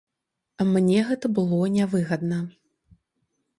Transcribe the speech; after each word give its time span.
Мне 0.71 1.03
гэта 1.09 1.31
было 1.37 1.61
нявыгадна. 1.77 2.43